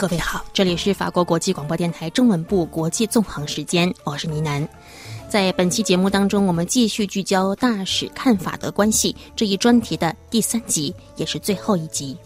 [0.00, 4.66] 各位好，这里是法国国际广播电台中文部国际纵横时间，我是倪楠。
[5.28, 12.16] 在本期节目当中，我们继续聚焦大使看法德关系这一专题的第三集，也是最后一集。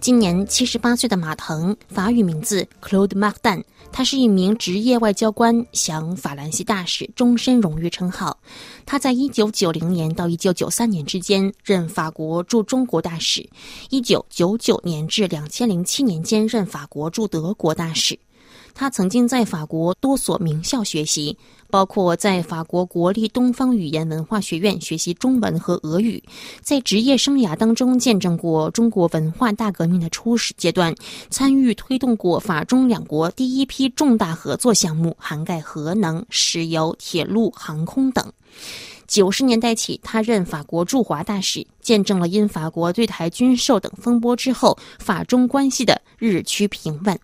[0.00, 3.62] 今年七十八岁的马腾，法语名字 Claude Martin，
[3.92, 8.38] 他是一名职业外交官，享法兰西大使终身荣誉称号。
[8.86, 13.46] 他在一九九零年到一九九三年之间任法国驻中国大使，
[13.90, 18.18] 一九九九年至两千零七年间任法国驻德国大使。
[18.74, 21.36] 他曾经在法国多所名校学习，
[21.68, 26.22] 包括在法国国立东方语言文化学院学习中文和俄语。
[26.62, 30.94] 在职业生涯当中，见证过中国文化大革命的初始阶段，
[31.28, 38.32] 参与推动过法中两国第一批重大合作项目，涵盖核能、石油、铁路、航空等。
[39.06, 47.18] 九十年代起，他任法国驻华大使，见证了因法国对台军售等风波之后，法中关系的日趋平稳。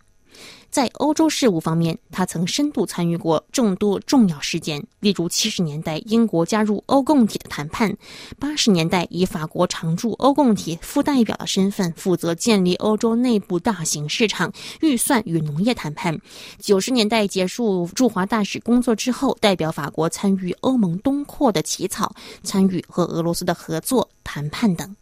[0.70, 7.96] 在欧洲事务方面，他曾深度参与过众多重要事件，例如七十年代英国加入欧共体的谈判，
[8.38, 16.18] 八十年代以法国常驻欧共体副代表的身份负责建立欧洲内部大型市场预算与农业谈判，
[16.58, 24.94] 九十年代结束驻华大使工作之后，代表法国参与欧盟东扩的起草，参与和俄罗斯的合作谈判等。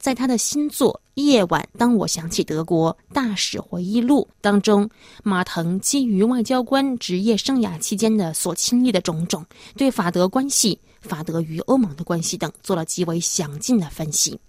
[0.00, 4.88] 在他的新作《夜晚，当我想起德国大使回忆录》当中，
[5.22, 9.44] 马腾基于外交官职业生涯期间的所亲历的种种，
[9.76, 14.40] 对法德关系、法德与欧盟的关系等做了极为详尽的分析。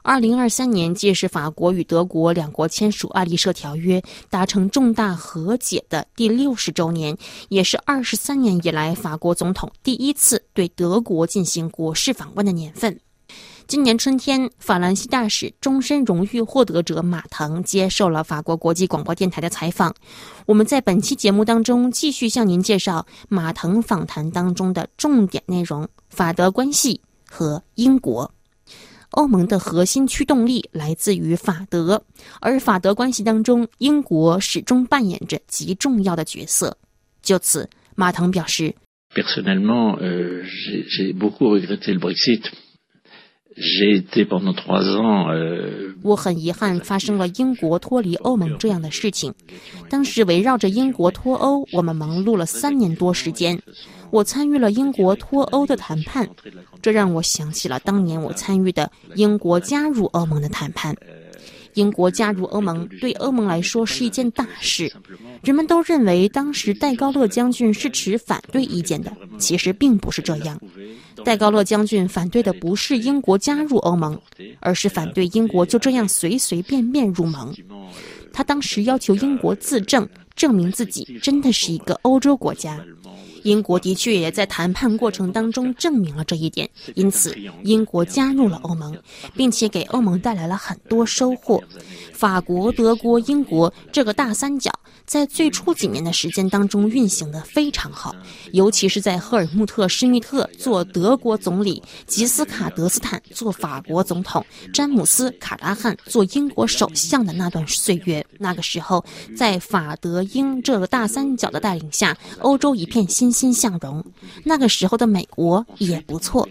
[0.00, 4.00] 二零二三年，届是法国与德国两国签署《爱丽舍条约》，
[4.30, 7.14] 达成重大和解的第六十周年，
[7.50, 12.98] 也是二十三年以来法国总统第一次对德国进行国事访问的年份。
[13.72, 19.94] 今年春天，法兰西大使终身荣誉获得者马腾接受了法国国际广播电台的采访。
[20.44, 28.30] 我们在本期节目当中继续向您介绍马腾访谈当中的重点内容：法德关系和英国。
[29.12, 32.04] 欧盟的核心驱动力来自于法德，
[32.42, 36.76] 而法德关系当中，英国始终扮演着极重要的角色。
[37.22, 38.74] 就此，马腾表示
[39.14, 42.42] ：“Personnellement, j'ai beaucoup regretté le Brexit.”
[46.02, 49.32] 我很遗憾发生了英国脱离欧盟这样的事情。
[49.88, 53.60] 当时围绕着英国脱欧，我们忙碌了三年多时间。
[54.10, 56.28] 我参与了英国脱欧的谈判，
[56.82, 60.94] 这让我想起了当年我参与的英国加入欧盟的谈判。
[61.74, 64.92] 英国加入欧盟对欧盟来说是一件大事。
[65.42, 70.60] 人们都认为当时戴高乐将军是持反对意见的，其实并不是这样。
[71.24, 74.20] 戴高乐将军反对的不是英国加入欧盟，
[74.60, 77.54] 而是反对英国就这样随随便便入盟。
[78.32, 82.80] 他当时要求英国自证，证明自己真的是一个欧洲国家。
[83.42, 88.96] 英国的确也在谈判过程当中证明了这一点，因此英国加入了欧盟，
[89.34, 91.62] 并且给欧盟带来了很多收获。
[92.12, 94.70] 法国、德国、英国这个大三角
[95.04, 98.14] 在最初几年的时间当中运行的非常好，
[98.52, 108.24] 尤其是在赫尔穆特·施密特做德国总理，吉斯卡德斯坦做法国总统，詹姆斯·卡拉汉做英国首相的那段岁月。
[108.38, 109.04] 那个时候，
[109.36, 114.04] 在法德英这个大三角的带领下，欧洲一片欣欣欣向荣。
[114.44, 116.48] 那个时候的美国也不错，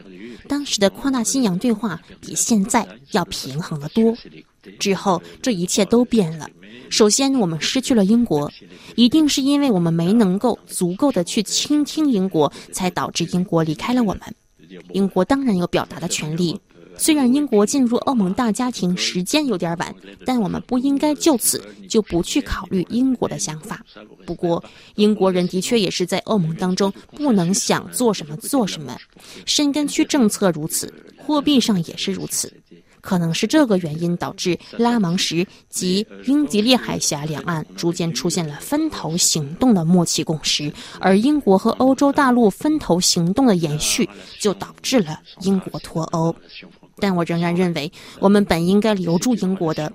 [0.47, 4.15] 当时的夸大信仰对话比现在要平衡的多。
[4.79, 6.49] 之后，这一切都变了。
[6.89, 8.51] 首先，我们失去了英国，
[8.95, 14.21] 一定是因为我们没能够足够的去倾听英国，才导致英国离开了我们。
[14.93, 16.59] 英国当然有表达的权利。
[17.01, 23.83] 虽然英国进入欧盟大家庭时间有点晚，但我们不应该就此就不去考虑英国的想法。
[24.23, 24.63] 不过，
[24.93, 28.95] 英国人的确也是在欧盟当中不能想做什么做什么，
[29.47, 32.53] 深根区政策如此，货币上也是如此。
[33.01, 44.07] 可能是这个原因导致拉芒什及英吉利海峡两岸逐渐出现了分头行动的默契共识，而英国和欧洲大陆分头行动的延续，
[44.39, 46.35] 就导致了英国脱欧。
[46.97, 49.91] 但我仍然认为，我们本应该留住英国的。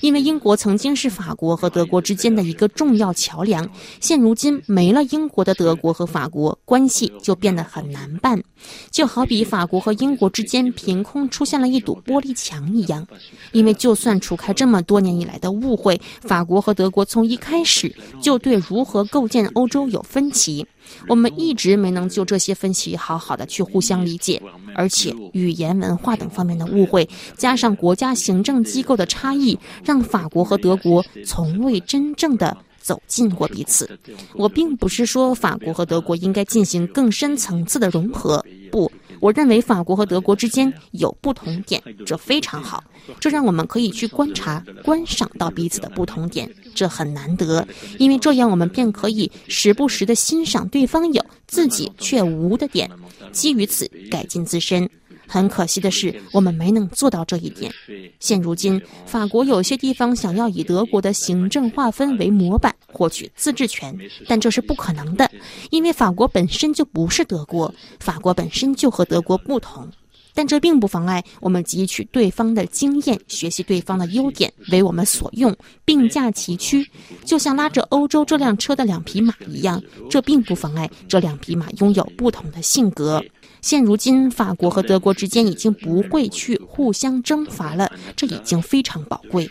[0.00, 3.68] 因为英国曾经是法国和德国之间的一个重要桥梁，
[4.00, 8.42] 现如今没了英国的德国和法国关系就变得很难办，
[8.90, 13.06] 就好比法国和英国之间凭空出现了一堵玻璃墙一样。
[13.52, 20.66] 因为就算除开这么多年以来的误会，法国和德国从一开始就对如何构建欧洲有分歧。
[21.08, 24.40] 我们一直没能就这些分歧好好的去互相理解，
[24.72, 32.56] 而且语言、文化等方面的误会，加上国家行政机构的差异，让法国和德国从未真正的。
[32.78, 33.98] 走近过彼此，
[34.34, 42.84] 我并不是说法国和德国应该进行更深层次的融合，不，我认为法国和德国之间有不同点，这非常好，
[43.18, 47.66] 这让我们可以去观察、观赏到彼此的不同点，这很难得，
[47.98, 52.88] 因为这样我们便可以时不时的欣赏对方有自己却无的点，
[53.32, 54.88] 基于此改进自身。
[55.26, 57.72] 很可惜的是，我们没能做到这一点。
[58.20, 63.96] 现如今，法国有些地方想要以德国的行政划分为模板获取自治权，
[64.28, 65.30] 但这是不可能的，
[65.70, 69.90] 因为法国本身就不是德国，法国本身就和德国不同。
[70.38, 76.86] 但这并不妨碍我们汲取对方的经验，学习对方的优点，为我们所用，并驾齐驱，
[77.24, 79.82] 就像拉着欧洲这辆车的两匹马一样。
[80.10, 83.24] 这并不妨碍这两匹马拥有不同的性格。
[83.66, 89.50] 现如今，法国和德国之间已经不会去互相征伐了，这已经非常宝贵。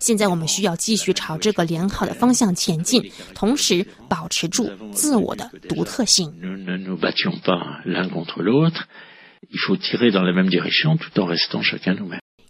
[0.00, 3.00] 现在我们需要继续朝这个良好的方向前进，
[3.32, 6.34] 同时保持住自我的独特性。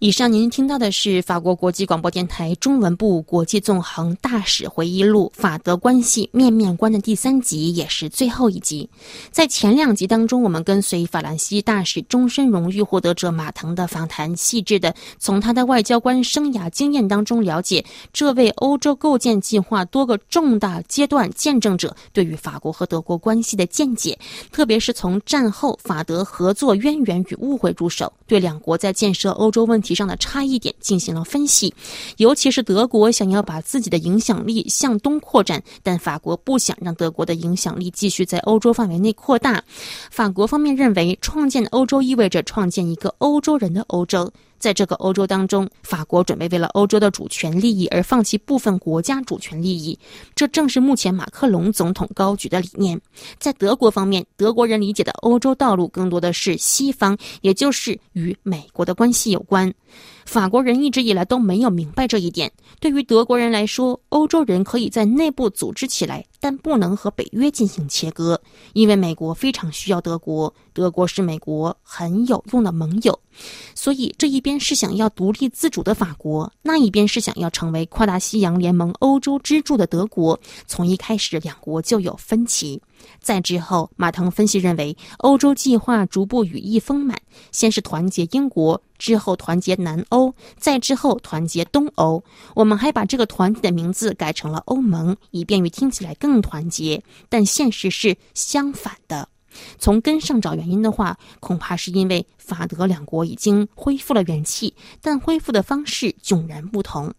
[0.04, 8.86] 以上您听到的是法国国际广播电台中文部国际纵横大使回忆录《法德关系面面观》的第三集，也是最后一集。
[9.30, 24.18] 在前两集当中，我们跟随法兰西大使终身荣誉获得者马腾的访谈，细致的从他的外交官生涯经验当中了解这位欧洲构建计划多个重大阶段见证者对于法国和德国关系的见解，
[24.52, 29.93] 特别是从战后法德合作渊源与误会入手，对两国在建设欧洲问题。
[29.94, 31.72] 上的差异点进行了分析，
[32.16, 39.62] 尤其是德国想要把自己的影响力向东扩展，但法国不想让德国的影响力继续在欧洲范围内扩大。
[40.10, 44.32] 法国方面认为，创建欧洲意味着创建一个欧洲人的欧洲。
[44.64, 49.98] 在这个欧洲当中，法国准备为了欧洲的主权利益而放弃部分国家主权利益，
[50.34, 52.98] 这正是目前马克龙总统高举的理念。
[53.38, 59.70] 在德国方面，德国人理解的欧洲道路更多的是西方，也就是与美国的关系有关。
[60.24, 62.50] 法国人一直以来都没有明白这一点。
[62.80, 68.38] 对于德国人来说，欧洲人可以在内部组织起来，但不能和北约进行切割，
[68.74, 73.18] 因为美国非常需要德国，德国是美国很有用的盟友。
[73.74, 80.38] 所以这一边是想要独立自主的法国，那一边是想要成为跨大西洋联盟欧洲支柱的德国。
[80.66, 82.82] 从一开始，两国就有分歧。
[83.20, 87.18] 在之后，马腾分析认为，欧洲计划逐步羽翼丰满，
[87.52, 92.22] 先是团结英国，之后团结南欧，再之后团结东欧。
[92.54, 97.02] 我们还把这个团体的名字改成了欧盟，以便于听起来更团结。
[97.28, 99.28] 但现实是相反的。
[99.78, 107.12] 从根上找原因的话，恐怕是因为法德两国已经恢复了元气，但恢复的方式迥然不同。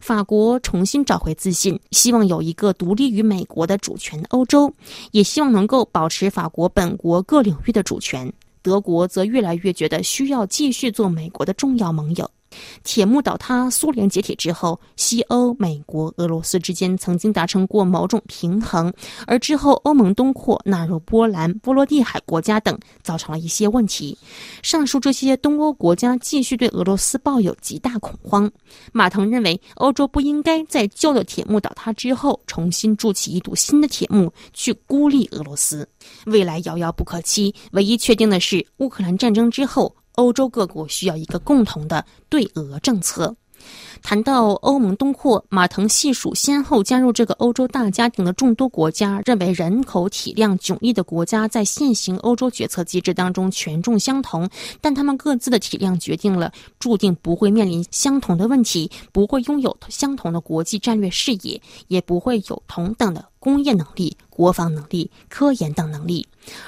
[0.00, 4.72] 法国重新找回自信，希望有一个独立于美国的主权欧洲，
[5.10, 8.32] 也希望能够保持法国本国各领域的主权。
[8.62, 12.30] 德国则越来越觉得需要继续做美国的重要盟友。
[12.84, 18.92] 铁幕倒塌，苏联解体之后，西欧、美国、俄罗斯之间曾经达成过某种平衡，
[19.26, 24.16] 而之后欧盟东扩，纳入波兰、波罗的海国家等，造成了一些问题。
[24.62, 28.50] 上述这些东欧国家继续对俄罗斯抱有极大恐慌。
[28.92, 35.88] 马腾认为，欧洲不应该在旧的铁幕倒塌之后，重新筑起一堵新的铁幕去孤立俄罗斯。
[36.26, 39.94] 未来遥遥不可期，唯一确定的是，乌克兰战争之后。
[40.14, 43.34] 欧洲各国需要一个共同的对俄政策。
[44.02, 54.50] 谈到欧盟东扩，马腾细数先后加入这个欧洲大家庭的众多国家，认为人口体量迥异的国家在现行欧洲决策机制当中权重相同，
[54.80, 66.24] 但他们各自的体量决定了注定不会面临相同的问题，不会拥有相同的国际战略视野，也不会有同等的工业能力、国防能力、科研等能力。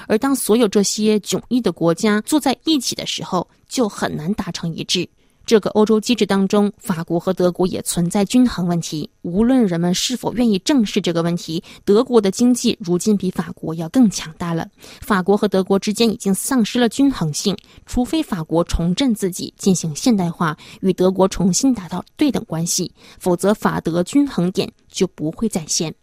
[0.09, 5.07] 而当所有这些迥异的国家坐在一起的时候，就很难达成一致。
[5.45, 9.07] 这个欧洲机制当中，法国和德国也存在均衡问题。
[9.21, 14.67] 无论人们是否愿意正视这个问题，德国的经济如今比法国要更强大了。
[15.01, 17.55] 法国和德国之间已经丧失了均衡性，
[17.85, 25.93] 除非法国重振自己，进行现代化，与德国重新达到对等关系，否则法德均衡点就不会再现。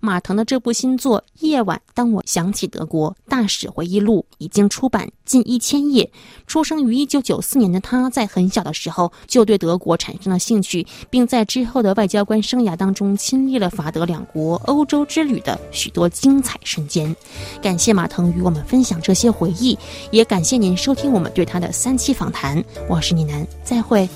[0.00, 6.10] 马腾的这部新作《夜晚，当我想起德国》大使回忆录已经出版近一千页。
[6.46, 17.14] 出生于一九九四年的他，在很小的时候就对德国产生了兴趣，并在之后的外交官生涯当中亲历了法德两国欧洲之旅的许多精彩瞬间。
[17.60, 19.78] 感谢马腾与我们分享这些回忆，
[20.10, 22.62] 也感谢您收听我们对他的三期访谈。
[22.88, 24.08] 我是倪楠，再会。